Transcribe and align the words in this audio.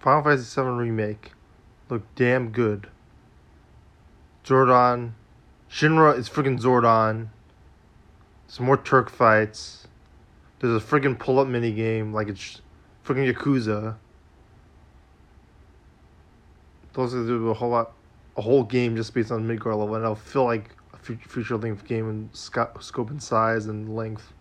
Final 0.00 0.22
Fantasy 0.22 0.60
VII 0.60 0.68
Remake 0.68 1.32
looked 1.88 2.14
damn 2.14 2.50
good. 2.50 2.88
Zordon, 4.44 5.12
Shinra 5.70 6.16
is 6.16 6.28
freaking 6.28 6.60
Zordon. 6.60 7.28
Some 8.46 8.66
more 8.66 8.76
Turk 8.76 9.10
fights. 9.10 9.88
There's 10.60 10.82
a 10.82 10.84
freaking 10.84 11.18
pull 11.18 11.38
up 11.38 11.48
mini 11.48 11.72
game 11.72 12.12
like 12.12 12.28
it's 12.28 12.60
freaking 13.04 13.32
Yakuza. 13.32 13.96
Those 16.94 17.14
are 17.14 17.26
do 17.26 17.48
a 17.50 17.54
whole 17.54 17.70
lot, 17.70 17.92
a 18.36 18.42
whole 18.42 18.64
game 18.64 18.96
just 18.96 19.14
based 19.14 19.30
on 19.30 19.46
Midgar 19.46 19.78
level, 19.78 19.94
and 19.94 20.04
I'll 20.04 20.14
feel 20.14 20.44
like 20.44 20.70
a 20.92 20.96
future 20.96 21.56
length 21.56 21.86
game 21.86 22.08
in 22.08 22.30
scope 22.32 23.10
and 23.10 23.22
size 23.22 23.66
and 23.66 23.94
length. 23.94 24.32